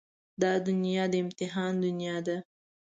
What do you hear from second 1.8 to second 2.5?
دنيا ده.